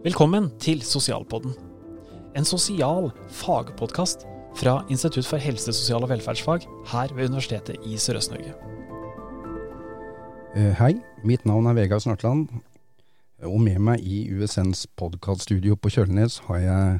[0.00, 1.52] Velkommen til Sosialpodden.
[2.32, 4.22] En sosial fagpodkast
[4.56, 8.54] fra Institutt for helse, sosial og velferdsfag her ved Universitetet i Sørøst-Norge.
[10.56, 12.48] Eh, Hei, mitt navn er Vegard Snartland.
[13.44, 16.98] Og med meg i USNs podkaststudio på Kjølnes har jeg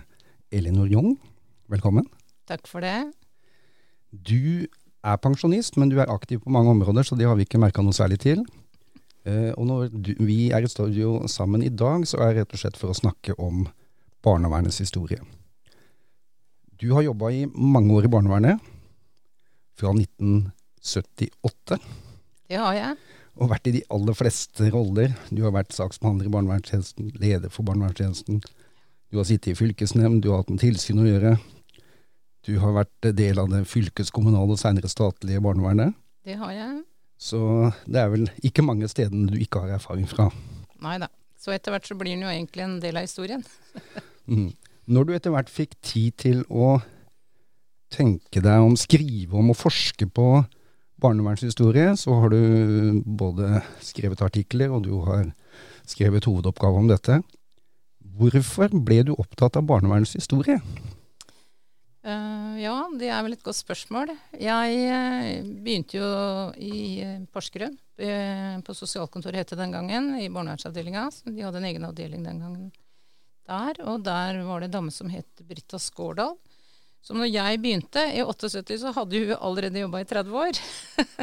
[0.61, 1.15] Elinor Jung.
[1.73, 2.05] Velkommen.
[2.53, 3.15] Takk for det.
[4.13, 4.69] Du
[5.01, 7.81] er pensjonist, men du er aktiv på mange områder, så det har vi ikke merka
[7.81, 8.45] noe særlig til.
[9.29, 12.55] Eh, Og når du, vi er i studio sammen i dag, så er det rett
[12.57, 13.67] og slett for å snakke om
[14.25, 15.21] barnevernets historie.
[16.81, 18.61] Du har jobba i mange år i barnevernet,
[19.77, 21.79] fra 1978.
[22.49, 22.97] Det har jeg.
[23.41, 25.15] og vært i de aller fleste roller.
[25.31, 28.43] Du har vært saksbehandler i barnevernstjenesten, leder for barnevernstjenesten.
[29.11, 31.37] Du har sittet i fylkesnemnd, du har hatt med tilsyn å gjøre.
[32.45, 35.95] Du har vært del av det fylkeskommunale og senere statlige barnevernet.
[36.25, 36.83] Det har jeg.
[37.21, 37.41] Så
[37.85, 40.31] det er vel ikke mange stedene du ikke har erfaring fra.
[40.81, 41.11] Nei da.
[41.41, 43.45] Så etter hvert så blir den jo egentlig en del av historien.
[44.31, 44.49] mm.
[44.91, 46.79] Når du etter hvert fikk tid til å
[47.93, 50.27] tenke deg om, skrive om og forske på
[51.01, 55.31] barnevernshistorie, så har du både skrevet artikler og du har
[55.89, 57.21] skrevet hovedoppgave om dette.
[58.21, 60.61] Hvorfor ble du opptatt av barnevernets historie?
[62.01, 64.15] Eh, ja, det er vel et godt spørsmål.
[64.41, 66.11] Jeg uh, begynte jo
[66.57, 67.77] i uh, Porsgrunn,
[68.65, 71.03] på sosialkontoret het det den gangen, i barnevernsavdelinga.
[71.27, 72.71] De hadde en egen avdeling den gangen
[73.45, 73.83] der.
[73.85, 76.39] Og der var det en dame som het Britta Skårdal.
[77.05, 80.59] Så når jeg begynte i 78, så hadde hun allerede jobba i 30 år.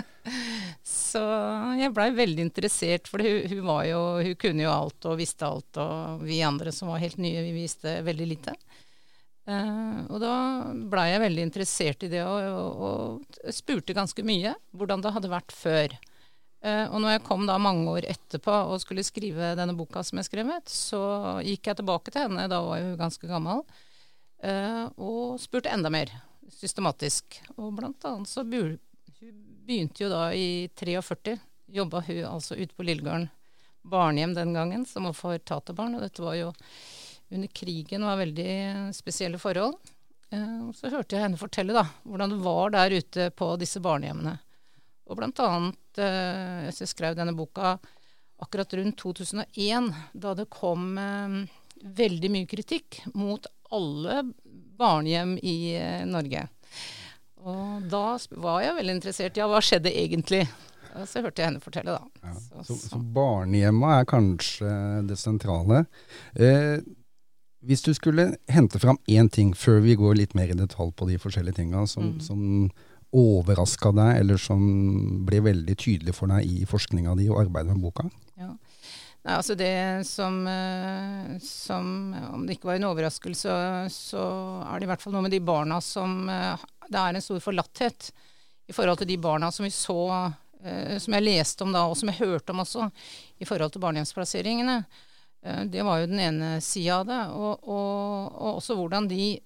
[1.09, 1.23] så
[1.81, 5.49] jeg blei veldig interessert, for hun, hun, var jo, hun kunne jo alt og visste
[5.49, 5.81] alt.
[5.81, 8.53] Og vi andre som var helt nye, vi visste veldig lite.
[9.47, 10.33] Eh, og da
[10.91, 15.31] blei jeg veldig interessert i det, og, og, og spurte ganske mye hvordan det hadde
[15.31, 15.95] vært før.
[16.65, 20.19] Eh, og når jeg kom da mange år etterpå og skulle skrive denne boka som
[20.19, 21.01] jeg skrevet, så
[21.45, 23.63] gikk jeg tilbake til henne, da var hun ganske gammel,
[24.43, 26.11] eh, og spurte enda mer
[26.51, 27.39] systematisk.
[27.55, 31.37] Og blant annet så begynte jo da i 43,
[31.77, 33.27] jobba hun altså ute på Lillegården
[33.87, 36.51] barnehjem den gangen, som var for taterbarn, og dette var jo
[37.31, 39.75] under krigen var veldig spesielle forhold.
[40.31, 44.37] Eh, Så hørte jeg henne fortelle da, hvordan det var der ute på disse barnehjemmene.
[45.07, 47.77] Og blant annet, eh, jeg skrev denne boka
[48.43, 51.37] akkurat rundt 2001, da det kom eh,
[51.83, 54.21] veldig mye kritikk mot alle
[54.77, 55.55] barnehjem i
[56.05, 56.47] Norge.
[57.47, 60.45] Og da var jeg veldig interessert ja, hva skjedde egentlig?
[61.05, 62.07] Så hørte jeg henne fortelle, da.
[62.23, 64.71] Ja, Så- så, så- så barnehjemma er kanskje
[65.07, 65.85] det sentrale.
[66.35, 66.79] Eh,
[67.65, 71.07] hvis du skulle hente fram én ting, før vi går litt mer i detalj på
[71.09, 72.21] de forskjellige tinga, som, Mm.
[72.21, 72.71] som
[73.13, 77.81] overraska deg, eller som ble veldig tydelig for deg i forskninga di og arbeidet med
[77.81, 78.09] boka?
[78.37, 78.51] Ja.
[79.25, 83.49] Nei, altså det som, eh, som Om det ikke var en overraskelse,
[83.91, 84.21] så
[84.63, 86.55] er det i hvert fall noe med de barna som eh,
[86.89, 88.11] Det er en stor forlatthet
[88.69, 91.97] i forhold til de barna som vi så eh, Som jeg leste om da, og
[91.97, 92.89] som jeg hørte om også,
[93.39, 94.85] i forhold til barnehjemsplasseringene.
[95.43, 97.21] Eh, Det var jo den ene sida av det.
[97.35, 99.37] Og, og, og også hvordan de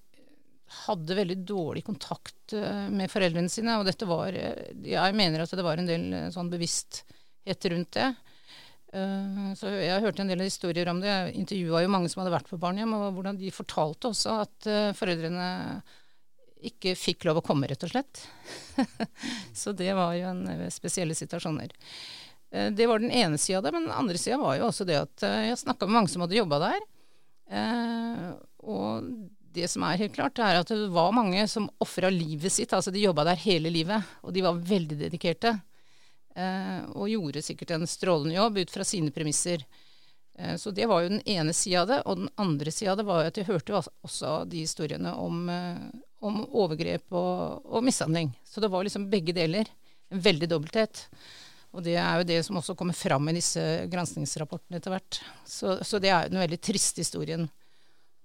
[0.86, 3.78] hadde veldig dårlig kontakt eh, med foreldrene sine.
[3.78, 8.12] Og dette var eh, Jeg mener at det var en del sånn bevissthet rundt det.
[8.92, 11.08] Så jeg hørte en del historier om det.
[11.08, 14.66] Jeg intervjua jo mange som hadde vært på barnehjem, og hvordan de fortalte også at
[14.98, 15.46] foreldrene
[16.68, 18.20] ikke fikk lov å komme, rett og slett.
[19.62, 21.72] Så det var jo en spesielle situasjoner.
[22.52, 24.86] Eh, Det var den ene sida av det, men den andre sida var jo også
[24.88, 26.80] det at eh, jeg snakka med mange som hadde jobba der.
[27.50, 28.26] Eh,
[28.62, 29.08] Og
[29.52, 32.72] det som er helt klart, er at det var mange som ofra livet sitt.
[32.72, 35.58] Altså de jobba der hele livet, og de var veldig dedikerte.
[36.96, 39.66] Og gjorde sikkert en strålende jobb ut fra sine premisser.
[40.56, 41.98] Så det var jo den ene sida av det.
[42.08, 45.42] Og den andre sida av det var at jeg hørte også de historiene om,
[46.24, 48.32] om overgrep og, og mishandling.
[48.48, 49.68] Så det var liksom begge deler.
[50.08, 51.04] En veldig dobbelthet.
[51.72, 53.62] Og det er jo det som også kommer fram i disse
[53.92, 55.20] granskingsrapportene etter hvert.
[55.48, 57.46] Så, så det er jo den veldig triste historien.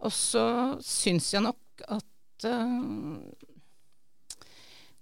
[0.03, 0.45] Og så
[0.83, 3.21] syns jeg nok at uh,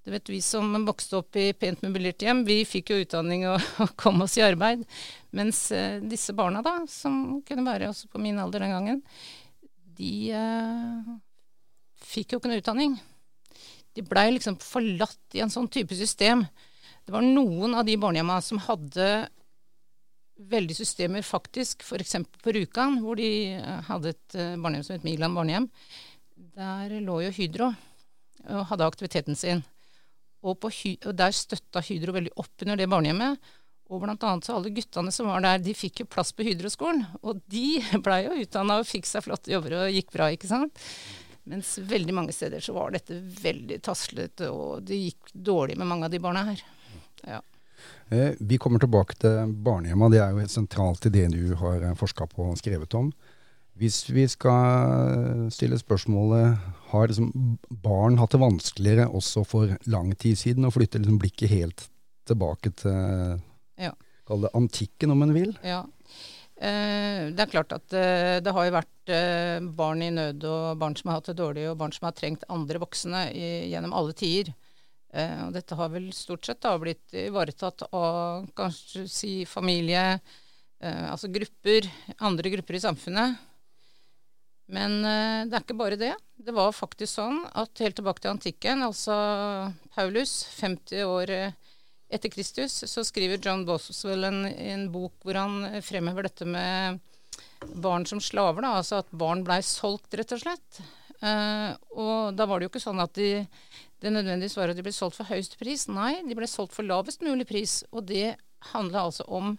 [0.05, 3.57] du vet, Vi som vokste opp i pent møblert hjem, vi fikk jo utdanning og,
[3.83, 4.85] og kom oss i arbeid.
[5.33, 9.01] Mens uh, disse barna, da, som kunne være også på min alder den gangen,
[9.97, 11.17] de uh,
[12.05, 12.95] fikk jo ikke noe utdanning.
[13.97, 16.45] De blei liksom forlatt i en sånn type system.
[17.05, 19.09] Det var noen av de barnehjemma som hadde
[20.35, 21.85] veldig systemer, faktisk.
[21.85, 22.15] F.eks.
[22.41, 25.69] på Rjukan, hvor de eh, hadde et eh, barnehjem som het Migland barnehjem.
[26.57, 27.69] Der lå jo Hydro
[28.45, 29.63] og hadde aktiviteten sin.
[30.45, 33.53] Og, på og der støtta Hydro veldig opp under det barnehjemmet.
[33.93, 37.05] Og blant annet så alle guttene som var der, de fikk jo plass på Hydroskolen.
[37.21, 40.81] Og de blei jo utdanna og fikk seg flotte jobber og gikk bra, ikke sant.
[41.45, 46.09] Mens veldig mange steder så var dette veldig taslete, og det gikk dårlig med mange
[46.09, 46.65] av de barna her.
[47.27, 47.41] Ja.
[48.09, 50.09] Eh, vi kommer tilbake til barnehjemma.
[50.13, 53.11] Det er jo helt sentralt i det du har forska på og skrevet om.
[53.75, 56.61] Hvis vi skal stille spørsmålet
[56.93, 61.51] har liksom barn hatt det vanskeligere også for lang tid siden, å flytte liksom blikket
[61.51, 61.89] helt
[62.25, 63.41] tilbake til
[63.77, 63.91] Ja.
[64.25, 65.51] kall det antikken, om en vil?
[65.61, 65.83] Ja.
[66.55, 70.77] Eh, det er klart at eh, det har jo vært eh, barn i nød og
[70.79, 74.15] barn som har hatt det dårlig, og barn som har trengt andre voksne gjennom alle
[74.15, 74.53] tider.
[75.15, 80.19] Eh, og dette har vel stort sett da blitt ivaretatt av kanskje si familie,
[80.83, 81.87] eh, altså grupper,
[82.19, 83.37] andre grupper i samfunnet.
[84.75, 86.13] Men eh, det er ikke bare det.
[86.35, 89.15] Det var faktisk sånn at helt tilbake til antikken, altså
[89.95, 91.31] Paulus, 50 år
[92.11, 96.99] etter Kristus, så skriver John Boswell en, en bok hvor han fremhever dette med
[97.71, 98.67] barn som slaver.
[98.67, 100.83] Da, altså at barn blei solgt, rett og slett.
[101.21, 103.45] Eh, og da var det jo ikke sånn at de,
[104.03, 105.87] det nødvendigvis var at de ble solgt for høyest pris.
[105.91, 107.79] Nei, de ble solgt for lavest mulig pris.
[107.95, 108.35] Og det
[108.73, 109.53] handla altså om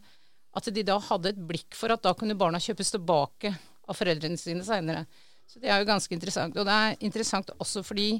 [0.56, 3.52] at de da hadde et blikk for at da kunne barna kjøpes tilbake
[3.86, 5.04] av foreldrene sine seinere.
[5.46, 6.56] Så det er jo ganske interessant.
[6.56, 8.10] Og det er interessant også fordi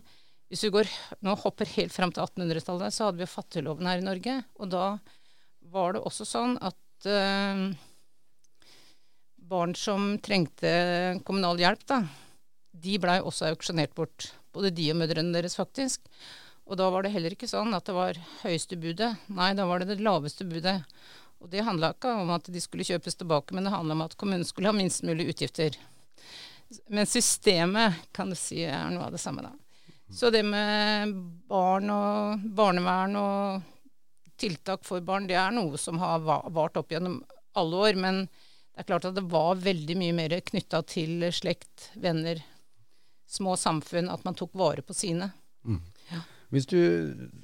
[0.46, 0.90] hvis vi går,
[1.26, 4.36] nå hopper helt fram til 1800-tallet, så hadde vi jo fattigloven her i Norge.
[4.62, 4.84] Og da
[5.74, 7.64] var det også sånn at eh,
[9.50, 10.70] barn som trengte
[11.26, 11.98] kommunal hjelp, da,
[12.82, 14.30] de blei også auksjonert bort.
[14.56, 16.06] Både de og mødrene deres, faktisk.
[16.66, 19.12] Og da var det heller ikke sånn at det var høyeste budet.
[19.30, 20.80] Nei, da var det det laveste budet.
[21.42, 24.16] Og det handla ikke om at de skulle kjøpes tilbake, men det handla om at
[24.18, 25.76] kommunen skulle ha minst mulig utgifter.
[26.90, 29.52] Men systemet kan du si er noe av det samme, da.
[30.10, 31.12] Så det med
[31.50, 33.62] barn og barnevern og
[34.38, 37.20] tiltak for barn, det er noe som har vart opp gjennom
[37.58, 37.98] alle år.
[38.00, 42.42] Men det er klart at det var veldig mye mer knytta til slekt, venner,
[43.26, 45.30] små samfunn, at man tok vare på sine.
[45.66, 45.82] Mm.
[46.12, 46.22] Ja.
[46.54, 46.80] Hvis du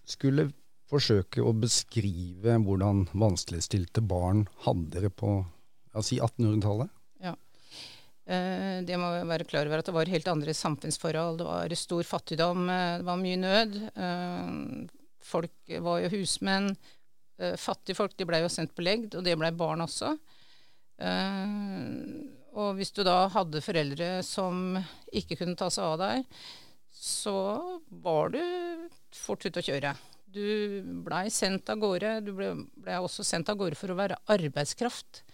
[0.08, 0.50] skulle
[0.92, 6.92] forsøke å beskrive hvordan vanskeligstilte barn hadde det på ja, si 1800-tallet?
[8.22, 11.40] Eh, det må være klar over at det var helt andre samfunnsforhold.
[11.40, 13.78] Det var stor fattigdom, eh, det var mye nød.
[13.92, 14.50] Eh,
[15.22, 16.74] folk var jo husmenn.
[17.58, 20.12] Fattige folk de ble jo sendt på legd, og det ble barn også.
[22.52, 24.76] Og hvis du da hadde foreldre som
[25.12, 26.40] ikke kunne ta seg av deg,
[26.92, 27.36] så
[28.04, 28.42] var du
[29.16, 29.94] fort ute å kjøre.
[30.32, 30.44] Du
[31.04, 32.18] blei sendt av gårde.
[32.24, 35.24] Du ble, ble også sendt av gårde for å være arbeidskraft.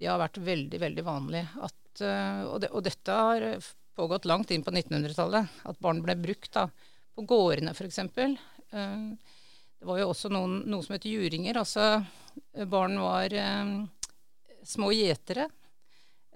[0.00, 3.46] Det har vært veldig, veldig vanlig at Eh, og, det, og, dette har
[3.98, 6.68] pågått langt inn på 1900-tallet, at barn ble brukt da,
[7.16, 8.00] på gårdene f.eks.
[8.00, 9.06] Eh,
[9.80, 11.60] det var jo også noen, noe som het juringer.
[11.60, 13.74] Altså barn var eh,
[14.66, 15.48] små gjetere.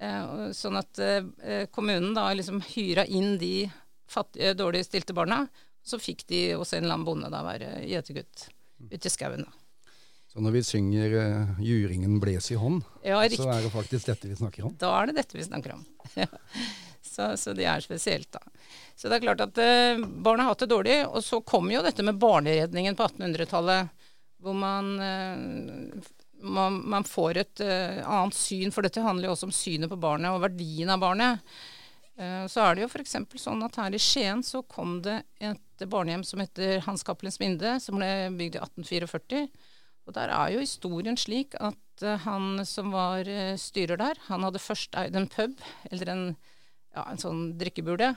[0.01, 3.69] Eh, sånn at eh, kommunen da liksom hyra inn de
[4.11, 5.45] fattige, dårlig stilte barna.
[5.85, 8.49] Så fikk de hos en eller annen bonde da være gjetergutt
[8.91, 9.45] ute i skauen.
[9.45, 9.93] da.
[10.35, 14.27] Så når vi synger uh, 'Juringen bles i hånd', ja, så er det faktisk dette
[14.27, 14.73] vi snakker om?
[14.81, 15.85] Da er det dette vi snakker om.
[17.15, 18.41] så, så, det er spesielt, da.
[18.99, 20.97] Så det er klart at uh, barn har hatt det dårlig.
[21.07, 23.95] Og så kom jo dette med barneredningen på 1800-tallet,
[24.43, 26.11] hvor man, uh,
[26.45, 30.35] man, man får et annet syn, for dette handler jo også om synet på barnet
[30.35, 31.57] og verdien av barnet.
[32.15, 33.17] Så er det jo f.eks.
[33.43, 37.79] sånn at her i Skien så kom det et barnehjem som heter Hans Cappelens Minde,
[37.83, 39.49] som ble bygd i 1844.
[40.05, 44.45] Og der er jo historien slik at uh, han som var uh, styrer der, han
[44.45, 45.57] hadde først eid en pub,
[45.91, 46.25] eller en,
[46.95, 48.13] ja, en sånn drikkebule.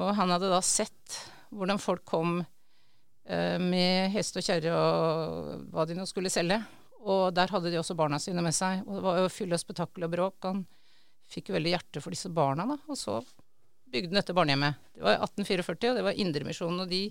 [0.00, 1.20] Og han hadde da sett
[1.52, 6.58] hvordan folk kom uh, med hest og kjerre og hva de nå skulle selge.
[7.02, 8.84] Og der hadde de også barna sine med seg.
[8.86, 10.38] Og det var jo fylle og spetakkel og bråk.
[10.46, 10.64] Han
[11.32, 12.78] fikk jo veldig hjerte for disse barna, da.
[12.88, 13.18] Og så
[13.92, 14.78] bygde han dette barnehjemmet.
[14.94, 16.84] Det var 1844, og det var Indremisjonen.
[16.84, 17.02] Og de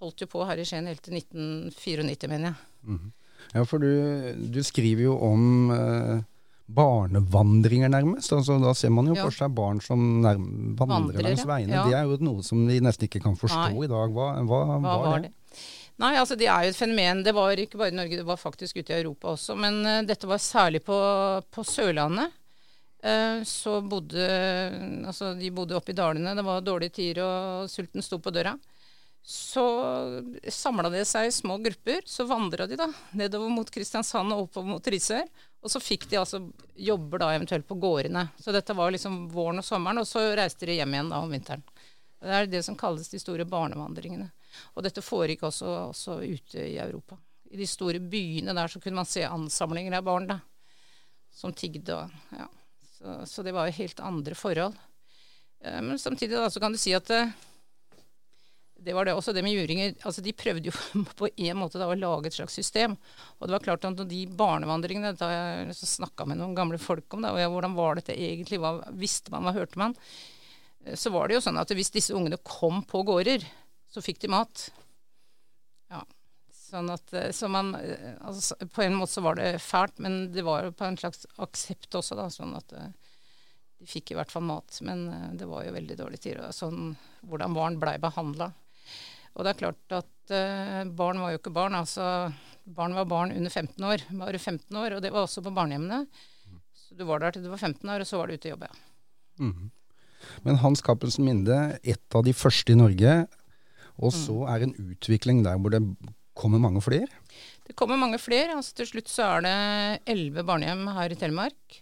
[0.00, 2.56] holdt jo på her i Skien helt til 1994, mener jeg.
[2.82, 3.16] Mm -hmm.
[3.54, 3.90] Ja, for du,
[4.52, 6.22] du skriver jo om eh,
[6.66, 8.32] barnevandringer, nærmest.
[8.32, 9.24] Altså, da ser man jo ja.
[9.26, 11.74] for seg barn som vandrer Vandrer, langs veiene.
[11.74, 11.84] Ja.
[11.88, 13.84] Det er jo noe som vi nesten ikke kan forstå Nei.
[13.84, 14.14] i dag.
[14.14, 15.30] Hva, hva, hva var, var det?
[15.30, 15.39] det?
[16.00, 17.22] Nei, altså det er jo et fenomen.
[17.26, 19.56] Det var ikke bare i Norge, det var faktisk ute i Europa også.
[19.58, 20.96] Men uh, dette var særlig på,
[21.52, 22.36] på Sørlandet.
[23.00, 24.26] Uh, så bodde
[25.08, 26.34] Altså, de bodde oppe i dalene.
[26.36, 28.56] Det var dårlige tider, og sulten sto på døra.
[29.20, 29.62] Så
[30.48, 32.00] samla det seg i små grupper.
[32.08, 35.28] Så vandra de da nedover mot Kristiansand og oppover mot Risør.
[35.60, 36.40] Og så fikk de altså
[36.80, 38.30] jobber da eventuelt på gårdene.
[38.40, 41.32] Så dette var liksom våren og sommeren, og så reiste de hjem igjen da om
[41.32, 41.64] vinteren.
[42.20, 44.30] Det er det som kalles de store barnevandringene.
[44.74, 47.18] Og dette foregikk også, også ute i Europa.
[47.50, 50.38] I de store byene der så kunne man se ansamlinger av barn da,
[51.34, 51.96] som tigde.
[51.96, 52.46] Og, ja.
[52.96, 54.76] så, så, det var jo helt andre forhold.
[55.64, 57.32] Eh, men samtidig da, så kan du si at eh,
[58.80, 59.94] det var det også det med juringer.
[60.06, 62.96] altså De prøvde jo på en måte da å lage et slags system.
[63.38, 67.24] Og det var klart at de barnevandringene da jeg snakka med noen gamle folk om
[67.24, 69.96] det, og jeg, hvordan var dette egentlig, hva visste man, hva hørte man,
[70.86, 73.44] eh, så var det jo sånn at hvis disse ungene kom på gårder,
[73.90, 74.68] så fikk de mat.
[75.90, 76.04] Ja,
[76.70, 80.30] Sånn at, eh, så man, eh, altså, på en måte så var det fælt, men
[80.34, 82.92] det var jo på en slags aksept også, da, sånn at eh,
[83.80, 84.78] de fikk i hvert fall mat.
[84.86, 86.42] Men det var jo veldig dårlig tid.
[86.54, 86.92] Sånn
[87.26, 88.52] hvordan barn blei behandla.
[89.34, 91.76] Og det er klart at uh, barn var jo ikke barn.
[91.78, 92.04] altså
[92.66, 94.02] Barn var barn under 15 år.
[94.20, 96.02] Bare 15 år, og det var også på barnehjemmene.
[96.76, 98.52] Så du var der til du var 15 år, og så var du ute i
[98.52, 98.74] jobb, ja.
[99.40, 99.70] Mm.
[100.44, 103.14] Men Hans Cappelsen Minde, et av de første i Norge.
[104.00, 104.48] Og så mm.
[104.54, 105.82] er en utvikling der hvor det
[106.38, 107.08] kommer mange flere?
[107.66, 108.56] Det kommer mange flere.
[108.56, 109.56] Altså, til slutt så er det
[110.10, 111.80] elleve barnehjem her i Telemark.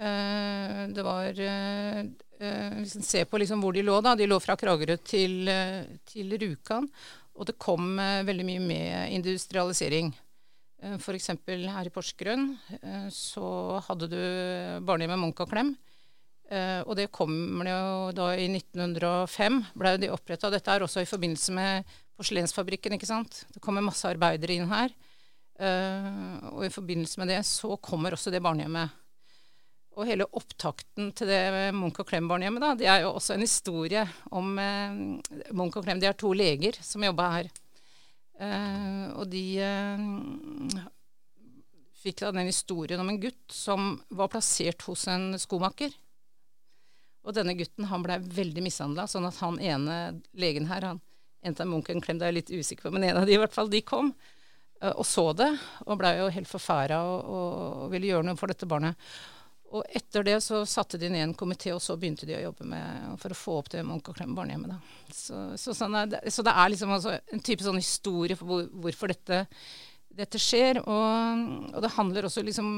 [0.00, 1.98] Uh, det var uh,
[2.40, 4.14] uh, Hvis en ser på liksom hvor de lå, da.
[4.16, 5.50] De lå fra Kragerø til,
[6.08, 6.88] til Rjukan.
[7.40, 10.10] Og det kom veldig mye med industrialisering.
[10.96, 11.30] F.eks.
[11.46, 12.54] her i Porsgrunn
[13.12, 14.20] så hadde du
[14.84, 15.74] barnehjemmet Munch og Klem.
[16.50, 17.82] Og det kommer jo
[18.16, 20.50] da i 1905, ble de oppretta.
[20.50, 23.44] Dette er også i forbindelse med porselensfabrikken, ikke sant.
[23.54, 24.92] Det kommer masse arbeidere inn her.
[25.60, 28.96] Uh, og i forbindelse med det så kommer også det barnehjemmet.
[29.98, 31.40] Og hele opptakten til det
[31.76, 35.00] Munch og Klem-barnehjemmet, da, det er jo også en historie om uh,
[35.52, 36.00] Munch og Klem.
[36.00, 37.50] De er to leger som jobba her.
[38.40, 39.42] Og de
[42.00, 45.92] fikk da den historien om en gutt som var plassert hos en skomaker.
[47.26, 49.96] Og denne gutten han blei veldig mishandla, sånn at han ene
[50.32, 51.00] legen her, han
[51.40, 53.80] Klem, det er jeg litt usikker på, men en av de i hvert fall, de
[53.80, 55.48] kom uh, og så det,
[55.86, 59.08] og blei jo helt forferda og, og, ville gjøre noe for dette barnet.
[59.70, 62.66] Og etter det så satte de ned en komité, og så begynte de å jobbe
[62.72, 64.72] med, for å få opp det Munch og Klem barnehjemmet.
[64.74, 65.14] Da.
[65.14, 65.96] Så, så, sånn
[66.26, 69.44] så, det er liksom altså en type sånn historie for hvor, hvorfor dette,
[70.18, 70.82] dette skjer.
[70.82, 72.72] Og, og, det handler også liksom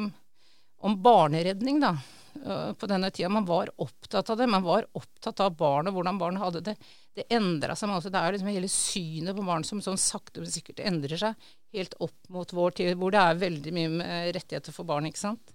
[0.84, 1.96] om barneredning, da.
[2.32, 3.28] Uh, på denne tida.
[3.28, 4.46] Man var opptatt av det.
[4.50, 6.76] Man var opptatt av barn og hvordan barn hadde det
[7.12, 8.12] det endra seg Også.
[8.12, 11.96] Det er liksom hele synet på barn som sånn sakte, men sikkert endrer seg helt
[12.00, 15.52] opp mot vår tid, hvor det er veldig mye med rettigheter for barn, ikke sant.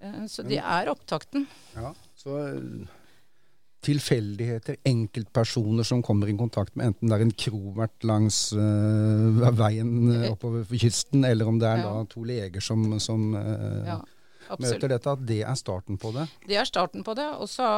[0.00, 0.24] Mm.
[0.32, 1.44] Så det er opptakten.
[1.76, 2.88] Ja, så eh,
[3.84, 10.24] tilfeldigheter, enkeltpersoner som kommer i kontakt med enten det er en krovert langs uh, veien
[10.30, 11.92] oppover kysten, eller om det er ja.
[11.92, 13.98] da to leger som, som uh, ja.
[14.50, 14.80] Absolutt.
[14.80, 16.26] Møter dette at det er starten på det?
[16.50, 17.28] Det er starten på det.
[17.38, 17.68] Og så,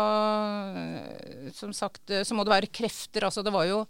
[1.57, 3.29] som sagt, så må det være krefter.
[3.29, 3.85] Altså det var jo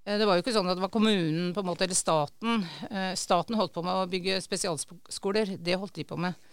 [0.00, 2.62] det var jo ikke sånn at det var kommunen på en måte, eller staten.
[2.88, 5.58] Eh, staten holdt på med å bygge spesialskoler.
[5.60, 6.48] Det holdt de på med.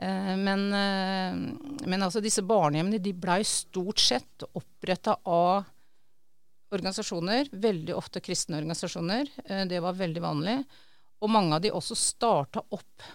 [0.00, 1.38] Eh, men, eh,
[1.86, 5.70] men altså disse barnehjemmene de blei stort sett oppretta av
[6.74, 7.48] organisasjoner.
[7.52, 9.30] Veldig ofte kristne organisasjoner.
[9.70, 10.58] Det var veldig vanlig.
[11.22, 13.06] Og mange av de også starta opp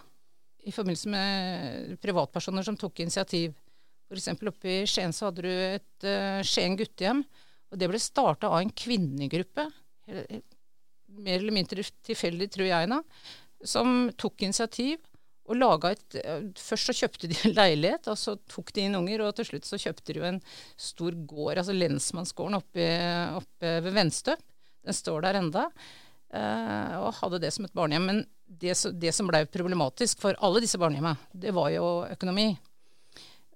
[0.64, 3.54] i forbindelse med privatpersoner som tok initiativ.
[4.08, 4.30] F.eks.
[4.34, 7.24] oppe i Skien så hadde du et uh, Skien guttehjem.
[7.72, 9.64] Og det ble starta av en kvinnegruppe,
[11.14, 13.00] mer eller mindre tilfeldig, tror jeg, nå.
[13.66, 15.00] som tok initiativ
[15.44, 18.98] og laga et uh, Først så kjøpte de en leilighet, og så tok de inn
[19.00, 20.40] unger, og til slutt så kjøpte de jo en
[20.80, 22.88] stor gård, altså lensmannsgården oppe,
[23.40, 24.44] oppe ved Venstøp.
[24.84, 25.68] Den står der enda.
[26.34, 28.06] Uh, og hadde det som et barnehjem.
[28.10, 32.52] Men det, det som ble problematisk for alle disse barnehjemmene, det var jo økonomi.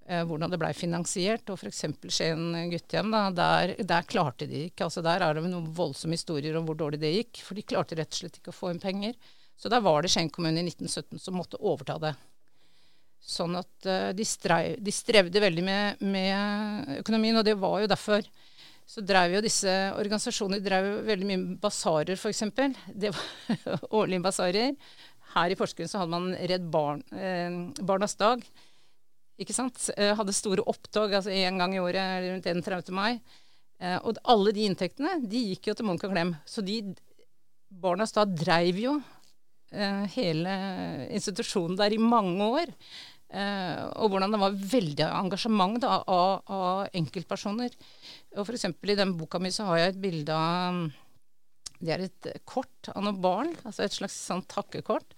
[0.09, 1.51] Eh, hvordan det blei finansiert.
[1.53, 1.83] Og f.eks.
[2.09, 4.87] Skien guttehjem, da, der, der, klarte de ikke.
[4.87, 7.43] altså Der er det noen voldsomme historier om hvor dårlig det gikk.
[7.45, 9.19] For de klarte rett og slett ikke å få inn penger.
[9.59, 12.15] Så der var det Skien kommune i 1917 som måtte overta det.
[13.29, 17.91] Sånn at uh, de, streiv, de, strevde veldig med, med, økonomien, og det var jo
[17.91, 18.23] derfor
[18.89, 22.45] så drev jo disse organisasjonene drev veldig mye basarer, f.eks.
[22.89, 24.73] Det var årlige basarer.
[25.35, 28.41] Her i Porsgrunn så hadde man Redd Barn, eh, Barnas dag.
[29.39, 29.91] Ikke sant?
[29.95, 32.95] Eh, hadde store opptog altså én gang i året rundt 31.
[32.97, 33.21] mai.
[33.79, 36.33] Eh, og alle de inntektene de gikk jo til Munch og Klem.
[36.49, 36.81] Så de
[37.69, 38.97] Barnas dag dreiv jo
[39.71, 40.57] eh, hele
[41.13, 42.73] institusjonen der i mange år.
[43.29, 47.75] Eh, og hvordan det var veldig engasjement da, av, av, enkeltpersoner.
[48.37, 48.65] Og F.eks.
[48.73, 50.87] i den boka mi så har jeg et bilde av
[51.79, 55.13] Det er et kort av noen barn, altså et slags sånn takkekort.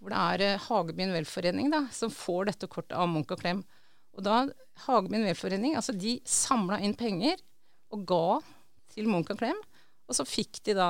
[0.00, 3.60] Hvor det er eh, Hagebyen velforening da, som får dette kortet av Munch og Klem.
[4.16, 4.46] Og da
[4.86, 7.44] Hagebyen velforening, altså de samla inn penger
[7.92, 8.24] og ga
[8.94, 9.60] til Munch og Klem.
[10.10, 10.88] Og så fikk de da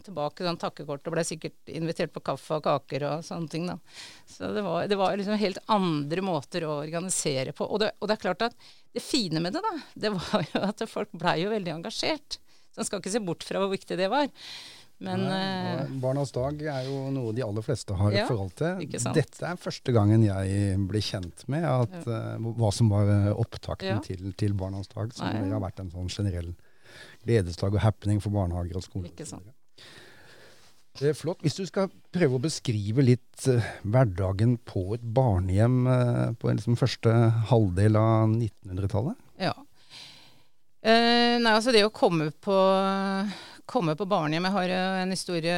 [0.00, 3.66] tilbake sånn takkekort og ble sikkert invitert på kaffe og kaker og sånne ting.
[3.68, 3.76] da.
[4.24, 7.68] Så det var, det var liksom helt andre måter å organisere på.
[7.68, 8.56] Og det, og det, er klart at
[8.96, 9.74] det fine med det, da,
[10.06, 12.40] det var jo at folk blei jo veldig engasjert.
[12.72, 14.32] Så en skal ikke se bort fra hvor viktig det var.
[15.02, 15.44] Men, Nei,
[15.82, 18.84] eh, Barnas dag er jo noe de aller fleste har Ja, forhold til.
[19.12, 22.36] Dette er første gangen jeg ble kjent med at, ja.
[22.40, 24.02] hva som var eh, opptakten Ja.
[24.04, 25.50] til, til Barnas dag, som Nei.
[25.50, 26.54] har vært en sånn generell
[27.26, 29.10] gledesdag og happening for barnehager og skoler.
[29.12, 29.50] Ikke sant.
[31.00, 31.40] Det er flott.
[31.40, 36.76] Hvis du skal prøve å beskrive litt uh, hverdagen på et barnehjem uh, på liksom
[36.76, 37.12] første
[37.48, 39.22] halvdel av 1900-tallet?
[39.40, 39.54] Ja.
[40.84, 42.56] Uh, nei, altså det å komme på,
[43.70, 45.56] komme på barnehjem Jeg har en historie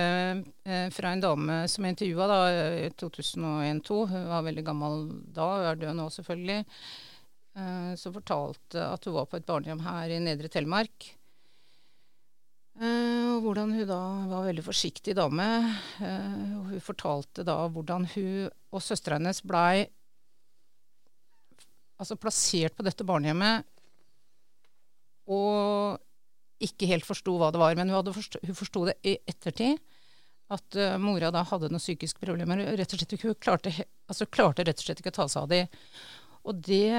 [0.94, 2.38] fra en dame som jeg intervjua da,
[2.84, 3.98] i 2001-2002.
[4.12, 5.02] Hun var veldig gammel
[5.34, 6.60] da, hun er død nå selvfølgelig.
[7.98, 11.12] Som fortalte at hun var på et barnehjem her i Nedre Telemark.
[12.74, 14.00] Eh, og hvordan hun da
[14.30, 15.46] var veldig forsiktig dame.
[16.02, 19.84] Eh, og hun fortalte da hvordan hun og søstera hennes blei
[22.02, 23.68] altså plassert på dette barnehjemmet
[25.30, 26.00] og
[26.64, 27.76] ikke helt forsto hva det var.
[27.78, 29.78] Men hun, forsto det i ettertid.
[30.52, 32.60] At uh, mora da hadde noen psykiske problemer.
[32.76, 33.72] rett og slett Hun klarte,
[34.10, 35.62] altså klarte rett og slett ikke å ta seg av de.
[36.44, 36.92] Og det,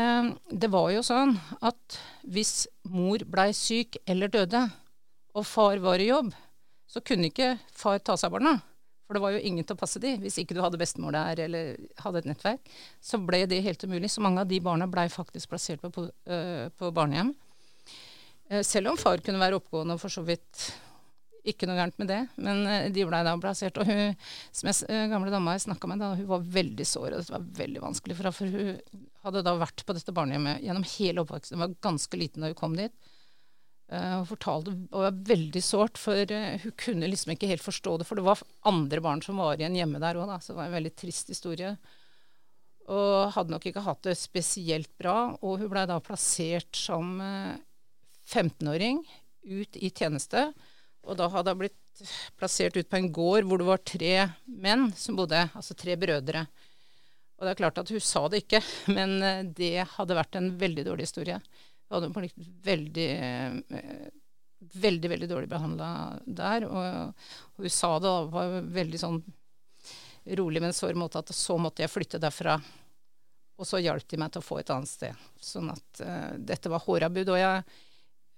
[0.49, 4.63] det var jo sånn at hvis mor blei syk eller døde,
[5.35, 6.31] og far var i jobb,
[6.87, 8.55] så kunne ikke far ta seg av barna.
[9.05, 10.15] For det var jo ingen til å passe de.
[10.21, 12.71] Hvis ikke du hadde bestemor der eller hadde et nettverk,
[13.03, 14.09] så ble det helt umulig.
[14.09, 17.35] Så mange av de barna blei faktisk plassert på, øh, på barnehjem.
[18.49, 20.71] Eh, Selv om far kunne være oppegående og for så vidt
[21.45, 22.21] ikke noe gærent med det.
[22.41, 23.77] Men eh, de blei da plassert.
[23.77, 24.15] Og hun
[24.49, 27.11] som jeg, gamle dama jeg snakka med, da, hun var veldig sår.
[27.11, 28.39] Og det var veldig vanskelig for henne.
[28.39, 31.59] For hun hadde da vært på dette barnehjemmet gjennom hele oppveksten.
[31.59, 33.13] Hun var ganske liten da hun kom dit.
[33.85, 37.99] Eh, og fortalte, og var veldig sårt, for eh, hun kunne liksom ikke helt forstå
[38.01, 38.07] det.
[38.09, 40.31] For det var andre barn som var igjen hjemme der òg.
[40.41, 41.75] Så det var en veldig trist historie.
[42.89, 45.35] Og hadde nok ikke hatt det spesielt bra.
[45.45, 47.55] Og hun blei da plassert som eh,
[48.25, 49.03] 15-åring
[49.45, 50.47] ut i tjeneste.
[51.05, 51.81] Og da hadde hun blitt
[52.39, 54.15] plassert ut på en gård hvor det var tre
[54.49, 56.47] menn som bodde, altså tre brødre.
[57.35, 58.63] Og det er klart at hun sa det ikke,
[58.97, 61.37] men eh, det hadde vært en veldig dårlig historie.
[61.93, 64.07] Hadde blitt veldig, eh,
[64.73, 65.89] veldig, veldig dårlig behandla
[66.25, 66.65] der.
[66.65, 69.19] Og, og hun sa det da var veldig sånn
[70.25, 72.57] rolig, men sår måte at så måtte jeg flytte derfra.
[73.55, 75.25] Og så hjalp de meg til å få et annet sted.
[75.39, 77.29] Sånn at uh, dette var hårabud.
[77.31, 77.61] Og jeg,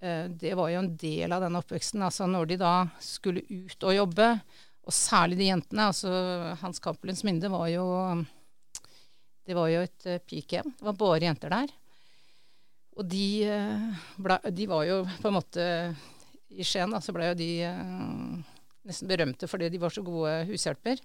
[0.03, 2.03] uh, det var jo en del av den oppveksten.
[2.05, 4.29] Altså når de da skulle ut og jobbe,
[4.87, 5.89] og særlig de jentene.
[5.89, 6.11] altså
[6.61, 7.87] Hans Cappelens Minde var jo
[9.43, 10.75] Det var jo et uh, pikehjem.
[10.77, 11.73] Det var bare jenter der.
[12.97, 15.65] Og de, eh, ble, de var jo på en måte
[16.49, 18.57] I Skien da, så ble jo de eh,
[18.87, 21.03] nesten berømte fordi de var så gode hushjelper.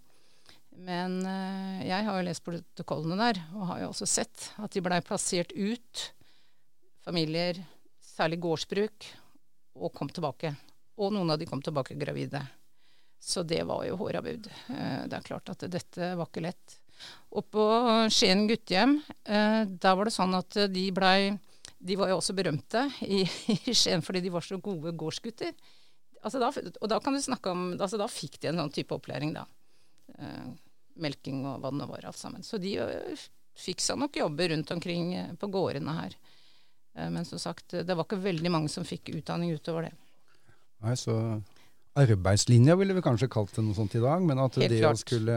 [0.88, 4.84] Men eh, jeg har jo lest protokollene der, og har jo også sett at de
[4.84, 6.06] blei plassert ut,
[7.04, 7.60] familier,
[8.00, 9.10] særlig gårdsbruk,
[9.76, 10.54] og kom tilbake.
[10.96, 12.40] Og noen av de kom tilbake gravide.
[13.22, 14.48] Så det var jo hårabud.
[14.48, 16.78] Det er klart at dette var ikke lett.
[17.32, 17.64] Og på
[18.12, 21.32] Skien guttehjem, eh, der var det sånn at de blei
[21.82, 23.22] De var jo også berømte i,
[23.70, 25.54] i Skien fordi de var så gode gårdsgutter.
[26.22, 28.94] Altså da, og da kan du snakke om altså Da fikk de en sånn type
[28.94, 29.46] opplæring, da.
[30.18, 30.52] Uh,
[31.02, 32.44] melking og hva det nå var, alt sammen.
[32.46, 33.24] Så de uh,
[33.58, 36.16] fikk seg nok jobber rundt omkring uh, på gårdene her.
[36.92, 39.94] Men som sagt, det var ikke veldig mange som fikk utdanning utover det.
[40.84, 41.14] Nei, så
[41.98, 44.92] Arbeidslinja ville vi kanskje kalt det noe sånt i dag, men at Helt det å
[44.96, 45.34] skulle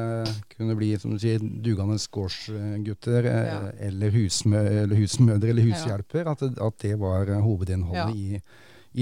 [0.54, 3.58] kunne bli som du sier, dugende gårdsgutter eh, Ja.
[3.90, 8.40] eller, husmø eller husmødre eller hushjelper, at, det, at det var hovedinnholdet ja.
[8.40, 8.40] i,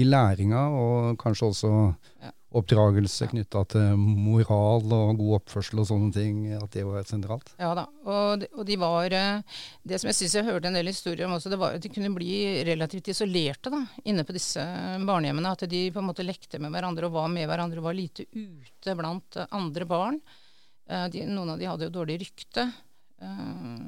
[0.02, 1.74] i læringa, og kanskje også
[2.24, 2.32] Ja.
[2.54, 7.50] Oppdragelse knytta til moral og god oppførsel og sånne ting, at det var sentralt.
[7.58, 7.84] Ja da.
[8.06, 11.26] Og de, og de var eh, Det som jeg syns jeg hørte en del historier
[11.26, 14.62] om også, det var at de kunne bli relativt isolerte da, inne på disse
[15.04, 15.52] barnehjemmene.
[15.56, 18.28] At de på en måte lekte med hverandre og var med hverandre og var lite
[18.32, 20.22] ute blant andre barn.
[20.88, 22.68] Eh, De, noen av de hadde jo dårlig rykte.
[23.20, 23.86] Eh,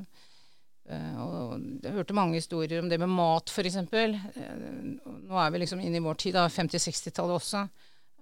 [0.87, 3.79] og jeg hørte mange historier om det med mat, f.eks.
[3.91, 7.65] Nå er vi liksom inne i vår tid, da, 50-60-tallet også.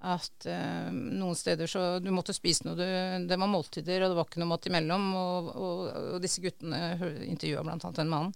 [0.04, 2.84] At eh, noen steder så Du måtte spise noe, du,
[3.28, 5.06] det var måltider, og det var ikke noe mat imellom.
[5.16, 5.82] Og, og,
[6.14, 6.82] og disse guttene
[7.24, 7.78] intervjua bl.a.
[7.80, 8.34] en mann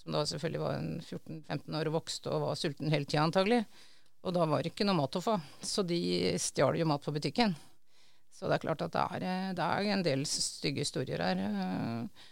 [0.00, 3.64] som da selvfølgelig var 14-15 år og vokste og var sulten hele tida antagelig.
[4.24, 5.34] Og da var det ikke noe mat å få.
[5.64, 6.00] Så de
[6.40, 7.52] stjal jo mat på butikken.
[8.32, 11.40] Så det er klart at det er, eh, det er en del stygge historier her.
[11.44, 12.28] eh.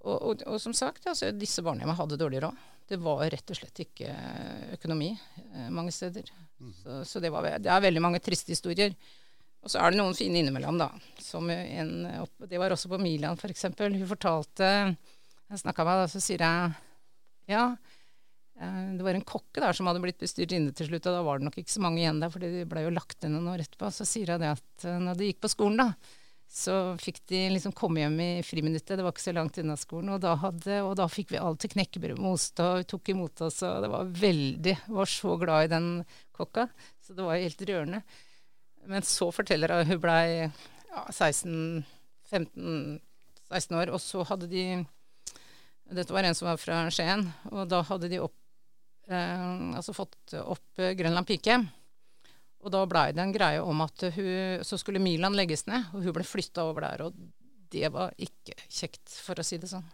[0.00, 2.60] Og, og, og som sagt, altså, disse barnehjemmene hadde dårlig råd.
[2.88, 4.14] Det var rett og slett ikke
[4.78, 6.30] økonomi eh, mange steder.
[6.82, 8.92] Så, så det, var, det er veldig mange triste historier.
[9.60, 10.88] Og så er det noen fine innimellom, da.
[11.20, 11.94] Som en,
[12.48, 13.66] det var også på Milan, f.eks.
[13.76, 16.78] For Hun fortalte Jeg snakka med henne, så sier jeg
[17.50, 17.64] ja.
[18.60, 21.24] Eh, det var en kokke der som hadde blitt bestyrt inne til slutt, og da
[21.26, 23.52] var det nok ikke så mange igjen der, for de ble jo lagt ned noen
[23.54, 23.90] år etterpå.
[23.94, 26.19] Så sier jeg det at eh, når de gikk på skolen, da,
[26.50, 28.96] så fikk de liksom komme hjem i friminuttet.
[28.98, 30.10] Det var ikke så langt unna skolen.
[30.16, 33.60] Og da, hadde, og da fikk vi alltid knekkebrød med ost, og tok imot oss,
[33.66, 35.88] og det var veldig Var så glad i den
[36.34, 36.66] kokka.
[37.06, 38.02] Så det var helt rørende.
[38.90, 41.86] Men så forteller hun hun blei ja, 16
[42.30, 44.64] 15-16 år, og så hadde de
[45.90, 48.36] Dette var en som var fra Skien, og da hadde de opp,
[49.10, 51.56] eh, altså fått opp Grønland pike.
[52.60, 56.04] Og da blei det en greie om at hun, så skulle Milan legges ned, og
[56.04, 57.06] hun ble flytta over der.
[57.06, 57.16] Og
[57.72, 59.86] det var ikke kjekt, for å si det sånn.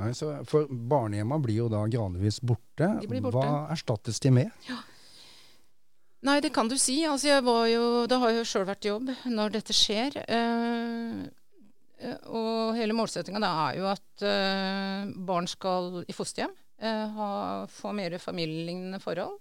[0.00, 2.88] Nei, så For barnehjemma blir jo da gradvis borte.
[3.08, 3.36] Borte.
[3.36, 4.52] Hva erstattes de med?
[4.68, 4.80] Ja.
[6.22, 7.00] Nei, det kan du si.
[7.08, 10.20] Altså, jeg var jo, det har jo sjøl vært jobb når dette skjer.
[10.22, 11.22] Eh,
[12.02, 16.54] eh og hele målsettinga er jo at eh, barn skal i fosterhjem.
[16.82, 17.30] Eh, ha,
[17.70, 19.38] få mer familielignende forhold.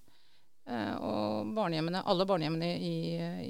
[0.71, 2.95] Eh, og barnehjemmene, alle barnehjemmene i,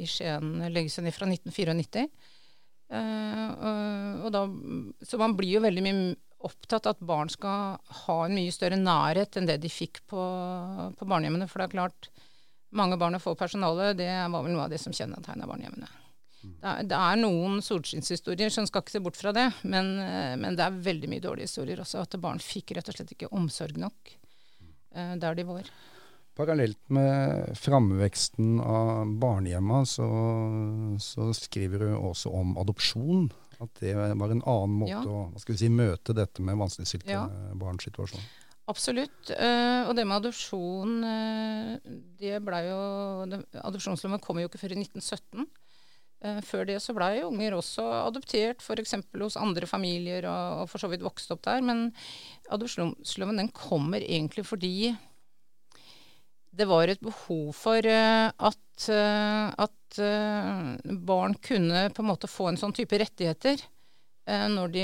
[0.01, 2.07] i Skien legges ned fra 1994.
[2.91, 4.41] Uh, og da,
[5.07, 5.99] så man blir jo veldig mye
[6.43, 10.25] opptatt at barn skal ha en mye større nærhet enn det de fikk på,
[10.97, 11.47] på barnehjemmene.
[11.47, 12.10] For det er klart,
[12.75, 15.88] mange barn og få personale, det var vel noe av det som kjennetegna barnehjemmene.
[16.41, 16.53] Mm.
[16.57, 19.47] Det er, det er, noen solskinnshistorier, så en skal ikke se bort fra det.
[19.62, 22.01] Men, eh, men, det er veldig mye dårlige historier også.
[22.01, 24.15] At barn fikk rett og slett ikke omsorg nok
[24.97, 25.69] uh, der de var.
[26.36, 30.08] Parallelt med framveksten av barnehjemma, så,
[31.04, 33.28] så, skriver du også om adopsjon.
[33.62, 35.17] At det var en annen måte ja.
[35.28, 37.26] å si, møte dette med vanskeligstilte ja.
[37.60, 38.24] barns situasjon.
[38.72, 39.34] Absolutt.
[39.34, 41.76] Uh, og det med adopsjon uh,
[42.22, 42.80] det ble jo,
[43.62, 45.44] Adopsjonsloven kom jo ikke før i 1917.
[46.22, 48.96] Uh, eh, før det så blei unger også adoptert, f.eks.
[49.20, 51.63] hos andre familier, og, og, for så vidt vokst opp der.
[51.65, 51.89] Men
[52.54, 54.94] adopsjonsloven den kommer egentlig fordi
[56.51, 59.99] det var et behov for at, at
[61.11, 63.63] barn kunne på en måte få en sånn type rettigheter.
[64.29, 64.83] Eh, når de,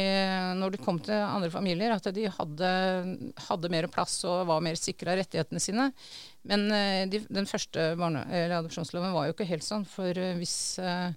[0.58, 2.70] når de, kom til andre familier, at de hadde,
[3.48, 5.92] hadde mer plass og var mer sikra rettighetene sine.
[6.50, 9.86] Men eh, de, den første adopsjonsloven var jo ikke helt sånn.
[9.88, 11.14] For eh, hvis eh,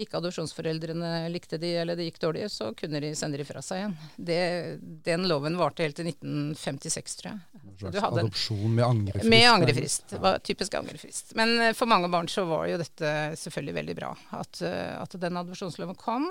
[0.00, 3.80] ikke adopsjonsforeldrene likte de eller det gikk dårlig, så kunne de sende de fra seg
[3.80, 3.94] igjen.
[4.16, 4.38] Det,
[5.06, 7.62] den loven varte helt til 1956, tror jeg.
[7.62, 9.30] En slags adopsjon med angrefrist?
[9.30, 10.06] Med angrefrist.
[10.10, 11.34] Det var typisk angrefrist.
[11.38, 14.12] Men for mange barn så var jo dette selvfølgelig veldig bra.
[14.40, 16.30] At, at den adopsjonsloven kom.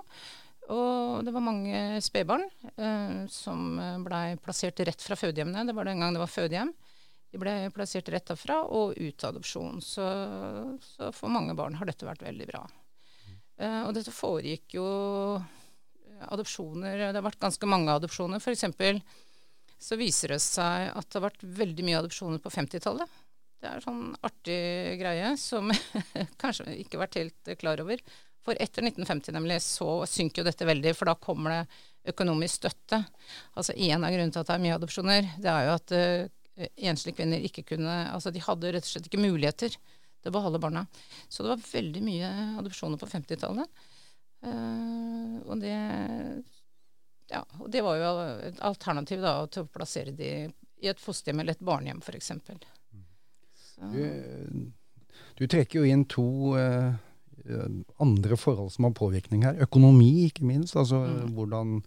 [0.72, 2.46] Og det var mange spedbarn
[2.76, 5.66] eh, som blei plassert rett fra fødehjemmene.
[5.68, 6.72] Det var den gang det var fødehjem.
[7.34, 9.82] De ble plassert rett derfra og ut av adopsjon.
[9.82, 10.06] Så,
[10.86, 12.62] så, for mange barn har dette vært veldig bra.
[13.62, 14.88] Eh, og dette foregikk jo
[16.24, 18.40] adopsjoner Det har vært ganske mange adopsjoner.
[18.40, 18.66] F.eks.
[19.82, 23.18] så viser det seg at det har vært veldig mye adopsjoner på 50-tallet.
[23.64, 24.60] Det er en sånn artig
[25.00, 25.72] greie som
[26.42, 28.04] kanskje ikke har vært helt klar over.
[28.44, 33.00] For etter 1950 nemlig så synker jo dette veldig, for da kommer det økonomisk støtte.
[33.56, 36.66] Altså En av grunnene til at det er mye adopsjoner, det er jo at uh,
[36.92, 39.78] enslige kvinner ikke kunne Altså de hadde rett og slett ikke muligheter
[40.24, 40.86] til å beholde barna.
[41.28, 42.32] Så det var veldig mye
[42.62, 43.86] adopsjoner på 50-tallet.
[44.44, 45.78] Uh, eh, og det
[47.32, 48.10] ja, og det var jo
[48.50, 50.30] et alternativ da, til å plassere de
[50.84, 52.34] i et fosterhjem eller et barnehjem f.eks.
[53.94, 54.04] Du,
[55.40, 56.28] du trekker jo inn to
[56.60, 56.94] uh
[57.98, 59.62] andre forhold som har påvirkning her.
[59.62, 60.76] Økonomi, ikke minst.
[60.76, 61.34] Altså mm.
[61.36, 61.82] hvordan,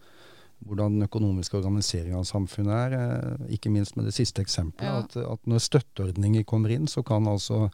[0.58, 2.96] hvordan den økonomiske organiseringa av samfunnet er.
[2.96, 4.88] Uh, ikke minst med det siste eksempelet.
[4.88, 5.04] Ja.
[5.04, 7.68] At, at, når støtteordninger kommer inn, så kan altså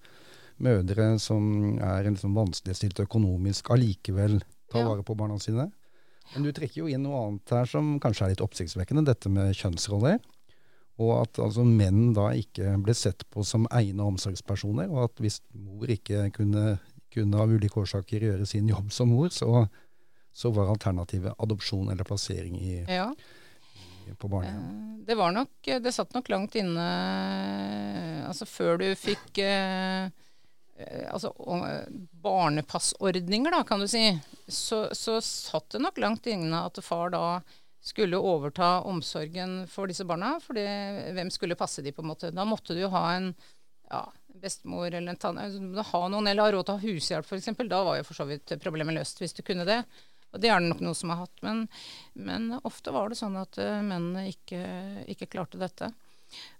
[0.62, 4.40] mødre som er liksom vanskeligstilt økonomisk, allikevel
[4.72, 4.88] ta ja.
[4.88, 5.70] vare på barna sine.
[6.34, 9.52] Men du trekker jo inn noe annet her som kanskje er litt oppsiktsvekkende, dette med
[9.58, 10.20] kjønnsroller.
[11.02, 15.40] Og at altså menn da ikke ble sett på som egne omsorgspersoner, og at hvis
[15.56, 16.76] mor ikke kunne
[17.12, 19.66] kunne av ulike årsaker gjøre sin jobb som mor, så,
[20.32, 23.10] så var alternativet adopsjon eller plassering i, ja.
[24.18, 24.62] på barnehjem.
[24.62, 26.84] Eh, det var nok Det satt nok langt inne
[28.28, 30.12] Altså før du fikk eh
[31.12, 31.32] altså,
[32.22, 34.04] barnepassordninger, da, kan du si,
[34.48, 37.42] så, så satt det nok langt inne at far da
[37.82, 40.36] skulle overta omsorgen for disse barna.
[40.42, 42.30] For hvem skulle passe de på en måte?
[42.34, 43.32] Da måtte du jo ha en
[43.90, 44.04] ja,
[44.42, 45.40] bestemor eller en tann...
[45.42, 47.50] Altså, ha noen, eller ha råd til å ha hushjelp f.eks.
[47.66, 49.82] Da var jo for så vidt problemet løst, hvis du kunne det.
[50.32, 51.42] Og det er det nok noen som har hatt.
[51.44, 51.66] Men,
[52.14, 54.62] men ofte var det sånn at uh, mennene ikke,
[55.12, 55.90] ikke, klarte dette.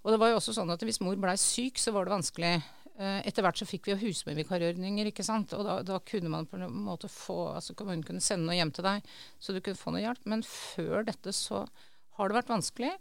[0.02, 2.56] Og det var jo også sånn at hvis mor blei syk, så var det vanskelig
[2.58, 5.54] Eh, etter hvert så fikk vi jo husmorvikarordninger, ikke sant.
[5.56, 8.72] Og da, da, kunne man på en måte få Altså kommunen kunne sende noe hjem
[8.76, 9.08] til deg,
[9.40, 10.26] så du kunne få noe hjelp.
[10.28, 11.64] Men før dette så
[12.18, 12.92] har det vært vanskelig.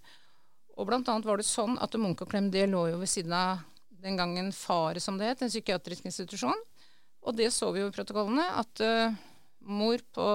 [0.80, 3.36] Og blant annet var det sånn at Munch og Klem det lå jo ved siden
[3.36, 3.66] av
[4.02, 6.64] den gangen Fare, som det het, en psykiatrisk institusjon.
[7.22, 9.14] Og det så vi jo i protokollene, at uh,
[9.62, 10.28] mor på,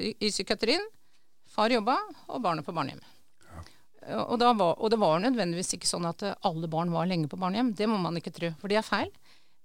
[0.00, 0.84] i psykiatrien,
[1.52, 1.98] far jobba,
[2.32, 3.02] og barnet på barnehjem.
[4.02, 7.72] Og, var, og, det var nødvendigvis ikke sånn at alle barn var lenge på barnehjem.
[7.78, 9.12] Det må man ikke tro, for det er feil.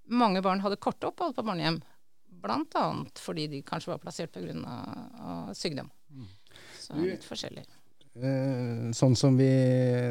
[0.07, 1.81] Mange barn hadde korte opphold på barnehjem.
[2.37, 2.83] Bl.a.
[3.17, 4.77] fordi de kanskje var plassert pga.
[5.57, 5.89] sykdom.
[6.79, 7.65] Så litt forskjellig.
[8.17, 9.49] Eh, sånn, som vi,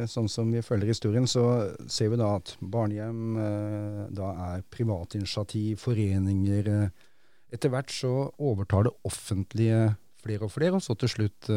[0.07, 5.19] sånn som vi følger historien, så ser vi da at barnehjem eh, da er private
[5.19, 6.71] initiativ, foreninger.
[6.71, 7.07] Eh,
[7.57, 8.13] etter hvert så
[8.43, 11.51] overtar det offentlige flere og flere, og så til slutt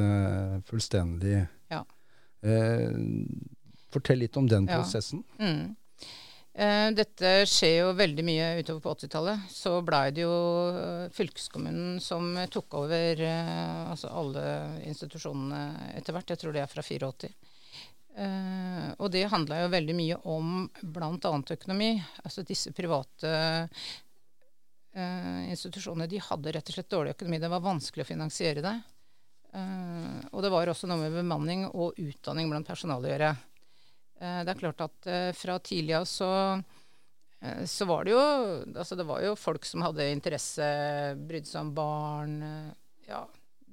[0.69, 1.37] fullstendig.
[1.43, 1.47] Eh,
[3.91, 5.23] fortell litt om den prosessen.
[5.39, 5.75] Mm.
[6.59, 9.45] Eh, dette skjer jo veldig mye utover på 80-tallet.
[9.53, 10.33] Så blei det jo
[10.73, 14.43] eh, fylkeskommunen som tok over eh, altså alle
[14.89, 16.33] institusjonene etter hvert.
[16.33, 17.31] Jeg tror det er fra 84.
[18.19, 21.29] Uh, og det handla jo veldig mye om bl.a.
[21.53, 21.93] økonomi.
[22.25, 23.29] Altså disse private
[24.97, 27.39] uh, institusjonene de hadde rett og slett dårlig økonomi.
[27.39, 28.73] Det var vanskelig å finansiere det.
[29.49, 33.31] Uh, og det var også noe med bemanning og utdanning blant personalet å gjøre.
[34.19, 36.29] Uh, det er klart at uh, fra tidlig av så,
[37.71, 40.65] så var det jo Altså det var jo folk som hadde interesse,
[41.15, 42.35] brydde seg om barn.
[43.07, 43.23] ja,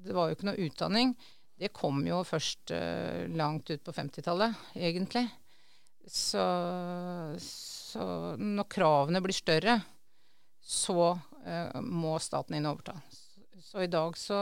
[0.06, 1.16] det var jo ikke noe utdanning.
[1.58, 2.70] Det kom jo først
[3.34, 5.24] langt ut på 50-tallet, egentlig.
[6.06, 6.44] Så,
[7.42, 8.06] så,
[8.38, 9.80] når kravene blir større,
[10.62, 11.16] så
[11.82, 13.00] må staten inn og overta.
[13.66, 14.36] Så i dag så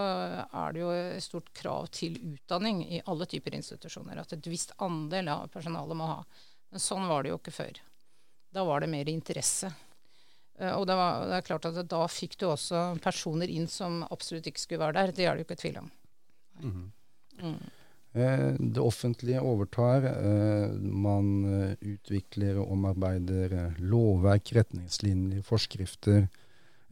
[0.44, 4.18] er det jo et stort krav til utdanning i alle typer institusjoner.
[4.20, 6.18] At et visst andel av personalet må ha.
[6.68, 7.80] Men sånn var det jo ikke før.
[8.52, 9.70] Da var det mer interesse.
[10.58, 14.02] Eh, og det, var, det er klart at da fikk du også personer inn som
[14.10, 15.16] absolutt ikke skulle være der.
[15.16, 15.90] Det er det jo ikke tvil om.
[16.60, 16.84] Mm.
[17.40, 17.58] Mm.
[18.76, 20.04] Det offentlige overtar.
[20.12, 21.32] Eh, man
[21.80, 26.28] utvikler og omarbeider lovverk, retningslinjer, forskrifter.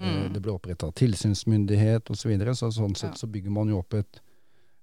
[0.03, 0.33] Eh, mm.
[0.35, 2.25] Det ble oppretta tilsynsmyndighet osv.
[2.25, 4.23] Så videre, så sånn sett så bygger man jo opp et,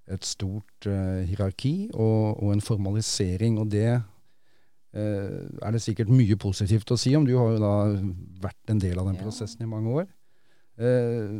[0.09, 3.59] et stort uh, hierarki og, og, en formalisering.
[3.61, 7.27] Og det uh, er det sikkert mye positivt å si om.
[7.27, 7.75] Du har jo da
[8.47, 10.09] vært en del av den prosessen i mange år.
[10.79, 11.39] Uh,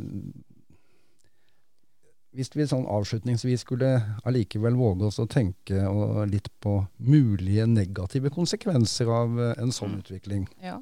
[2.36, 3.88] hvis vi sånn avslutningsvis skulle
[4.28, 5.88] allikevel våge oss å tenke
[6.30, 10.02] litt på mulige negative konsekvenser av en sånn mm.
[10.04, 10.44] utvikling.
[10.62, 10.76] Ja.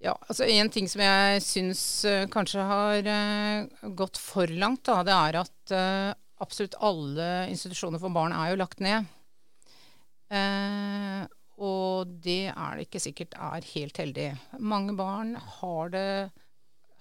[0.00, 5.02] Ja, altså En ting som jeg syns uh, kanskje har uh, gått for langt, da,
[5.04, 9.08] det er at uh, absolutt alle institusjoner for barn er jo lagt ned.
[11.60, 14.28] og det er det ikke sikkert er helt heldig.
[14.62, 16.30] Mange barn har, det,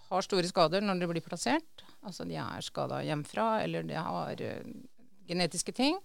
[0.09, 1.85] har store skader når de blir plassert.
[2.03, 4.43] Altså de er skada hjemmefra, eller de har
[5.29, 5.95] genetiske ting.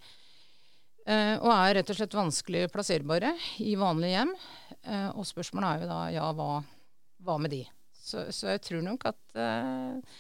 [1.09, 3.33] og er rett og slett vanskelig plasserbare
[3.64, 4.37] i vanlige hjem.
[5.16, 6.52] og spørsmålet er jo da ja, hva
[7.24, 7.64] hva med de?
[8.04, 10.16] Så, så jeg tror nok at uh,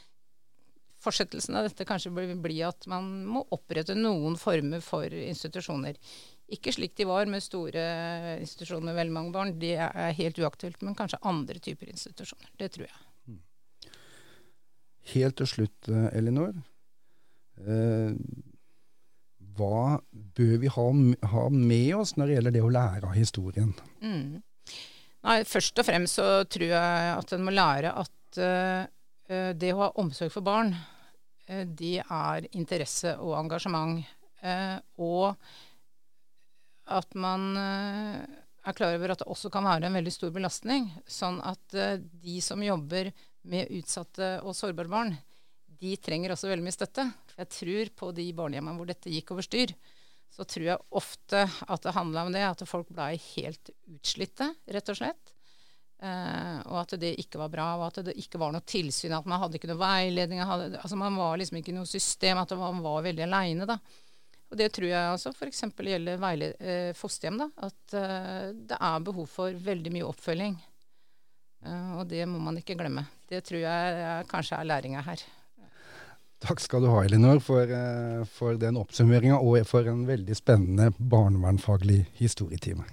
[1.04, 5.98] fortsettelsen av dette kanskje blir bli at man må opprette noen former for institusjoner.
[6.52, 7.82] Ikke slik de var med store
[8.42, 9.54] institusjoner med veldig mange barn.
[9.60, 10.82] Det er helt uaktuelt.
[10.84, 12.50] Men kanskje andre typer institusjoner.
[12.60, 12.98] Det tror jeg.
[13.28, 13.38] Mm.
[15.14, 16.52] Helt til slutt, eh, Elinor.
[17.64, 18.12] Eh,
[19.54, 20.86] hva bør vi ha,
[21.32, 23.72] ha, med oss når det gjelder det å lære av historien?
[24.02, 24.42] Mm.
[25.24, 28.84] Nei, først og fremst så tror jeg at en må lære at uh,
[29.56, 30.74] det å ha omsorg for barn,
[31.48, 34.02] uh, det er interesse og engasjement.
[34.44, 35.32] Uh, og
[36.92, 40.90] at man er klar over at det også kan være en veldig stor belastning.
[41.08, 43.08] Sånn at de som jobber
[43.48, 45.14] med utsatte og sårbare barn,
[45.80, 47.06] de trenger også veldig mye støtte.
[47.40, 49.72] Jeg tror på de barnehjemmene hvor dette gikk over styr,
[50.34, 54.90] så tror jeg ofte at det handla om det, at folk blei helt utslitte, rett
[54.90, 55.34] og slett.
[56.02, 59.28] Eh, og at det ikke var bra, og at det ikke var noe tilsyn, at
[59.30, 60.42] man hadde ikke noe veiledning.
[60.44, 63.78] Hadde, altså Man var liksom ikke noe system, at man var veldig aleine, da.
[64.50, 65.64] Og det tror jeg altså f.eks.
[65.86, 67.48] gjelder veiled, eh, fosterhjem, da.
[67.70, 70.58] At eh, det er behov for veldig mye oppfølging.
[71.64, 73.06] Og det må man ikke glemme.
[73.24, 75.22] Det tror jeg kanskje er læringa her.
[76.44, 80.90] Takk skal du ha, Elinor, for, eh, for den oppsummeringa og for en veldig spennende
[80.98, 82.84] barnevernfaglig historietime.